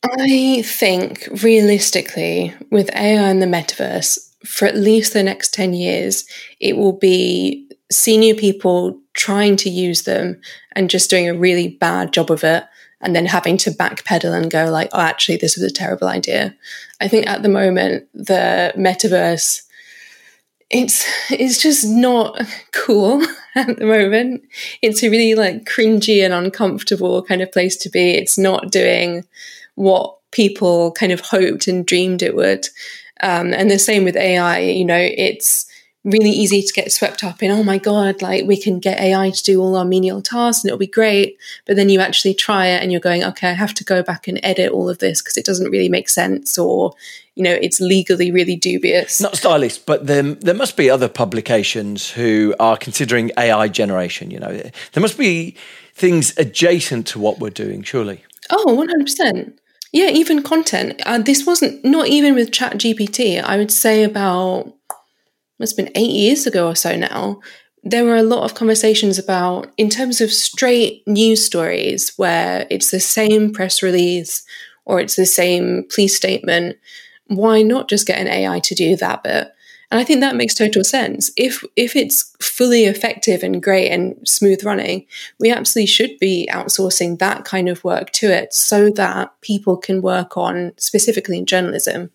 [0.04, 6.24] I think realistically, with AI and the metaverse, for at least the next 10 years,
[6.62, 10.40] it will be senior people trying to use them
[10.74, 12.64] and just doing a really bad job of it
[13.02, 16.56] and then having to backpedal and go like oh actually this was a terrible idea
[17.02, 19.64] i think at the moment the metaverse
[20.70, 22.42] it's it's just not
[22.72, 23.24] cool
[23.56, 24.44] at the moment.
[24.82, 28.12] It's a really like cringy and uncomfortable kind of place to be.
[28.12, 29.26] It's not doing
[29.76, 32.68] what people kind of hoped and dreamed it would.
[33.22, 34.60] Um, and the same with AI.
[34.60, 35.69] You know, it's
[36.06, 39.32] really easy to get swept up in, oh my God, like we can get AI
[39.32, 41.38] to do all our menial tasks and it'll be great.
[41.66, 44.28] But then you actually try it and you're going, okay, I have to go back
[44.28, 46.94] and edit all of this because it doesn't really make sense or,
[47.36, 49.20] you know, it's legally really dubious.
[49.20, 54.32] Not stylist, but there, there must be other publications who are considering AI generation.
[54.32, 55.56] You know, there must be
[55.94, 58.24] things adjacent to what we're doing, surely.
[58.50, 59.54] Oh, 100%.
[59.92, 61.02] Yeah, even content.
[61.06, 64.74] Uh, this wasn't, not even with Chat GPT, I would say about
[65.60, 67.40] must have been eight years ago or so now,
[67.84, 72.92] there were a lot of conversations about, in terms of straight news stories, where it's
[72.92, 74.44] the same press release
[74.86, 76.78] or it's the same police statement.
[77.28, 79.54] Why not just get an AI to do that bit?
[79.92, 81.32] And I think that makes total sense.
[81.36, 85.08] If if it's fully effective and great and smooth running,
[85.40, 90.02] we absolutely should be outsourcing that kind of work to it so that people can
[90.02, 92.12] work on specifically in journalism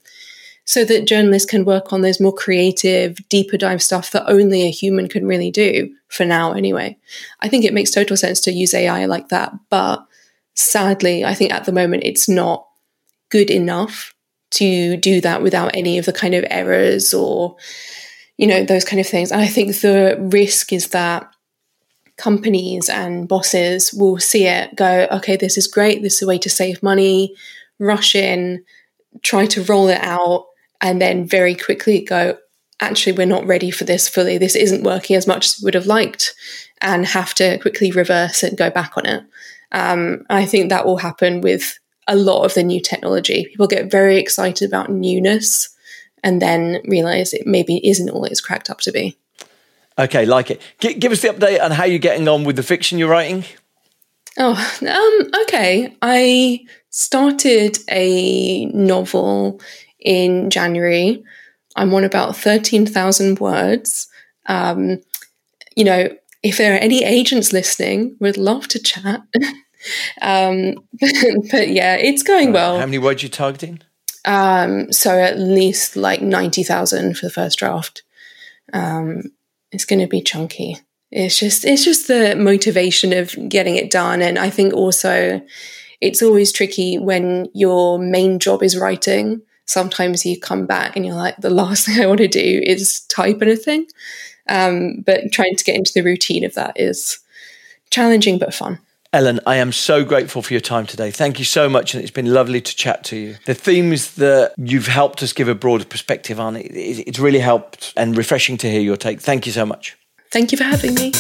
[0.67, 4.71] so that journalists can work on those more creative, deeper dive stuff that only a
[4.71, 6.97] human can really do for now, anyway.
[7.41, 9.53] I think it makes total sense to use AI like that.
[9.69, 10.05] But
[10.55, 12.67] sadly, I think at the moment it's not
[13.29, 14.15] good enough
[14.53, 17.57] to do that without any of the kind of errors or,
[18.39, 19.33] you know, those kind of things.
[19.33, 21.29] And I think the risk is that
[22.17, 26.39] companies and bosses will see it, go, okay, this is great, this is a way
[26.39, 27.35] to save money,
[27.79, 28.65] rush in,
[29.23, 30.47] try to roll it out,
[30.85, 32.37] and then very quickly go,
[32.79, 34.37] actually, we're not ready for this fully.
[34.37, 36.35] This isn't working as much as we would have liked,
[36.83, 39.25] and have to quickly reverse and go back on it.
[39.73, 43.47] Um, I think that will happen with a lot of the new technology.
[43.47, 45.71] People get very excited about newness
[46.23, 49.17] and then realize it maybe isn't all it's cracked up to be.
[49.99, 50.61] Okay, like it.
[50.81, 53.45] G- give us the update on how you're getting on with the fiction you're writing.
[54.37, 55.97] Oh, um, okay.
[56.03, 59.61] I started a novel
[60.05, 61.25] in January.
[61.77, 64.07] I'm on about 13,000 words.
[64.47, 65.01] Um,
[65.75, 66.11] you know,
[66.43, 69.23] if there are any agents listening, we'd love to chat.
[70.23, 70.75] um,
[71.51, 72.79] but yeah, it's going well.
[72.79, 73.81] How many words are you targeting?
[74.25, 78.03] Um, so at least like 90,000 for the first draft.
[78.73, 79.33] Um,
[79.73, 80.79] it's going to be chunky.
[81.11, 85.41] It's just it's just the motivation of getting it done, and I think also
[86.01, 89.43] it's always tricky when your main job is writing.
[89.67, 93.01] Sometimes you come back and you're like, the last thing I want to do is
[93.03, 93.87] type anything.
[94.49, 97.19] Um, but trying to get into the routine of that is
[97.91, 98.79] challenging but fun.
[99.15, 101.13] Ellen, I am so grateful for your time today.
[101.13, 103.37] Thank you so much, and it's been lovely to chat to you.
[103.45, 108.17] The themes that you've helped us give a broader perspective on, it's really helped and
[108.17, 109.21] refreshing to hear your take.
[109.21, 109.97] Thank you so much.
[110.33, 111.13] Thank you for having me.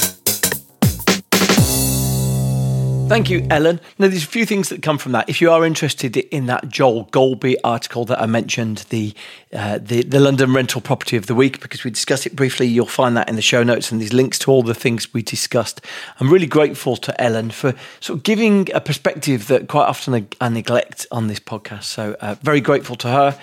[3.06, 3.80] Thank you, Ellen.
[3.98, 5.28] Now, there's a few things that come from that.
[5.28, 9.14] If you are interested in that Joel Golby article that I mentioned, the,
[9.52, 12.86] uh, the the London rental property of the week, because we discussed it briefly, you'll
[12.86, 15.82] find that in the show notes and these links to all the things we discussed.
[16.18, 20.48] I'm really grateful to Ellen for sort of giving a perspective that quite often I,
[20.48, 21.84] neglect on this podcast.
[21.84, 23.38] So, uh, very grateful to her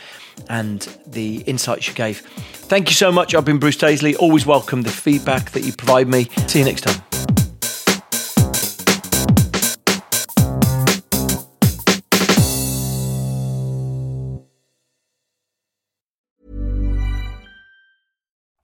[0.50, 2.22] and the insights she gave.
[2.22, 3.36] Thank you so much.
[3.36, 4.16] I've been Bruce Daisley.
[4.18, 6.30] Always welcome the feedback that you provide me.
[6.48, 7.41] See you next time.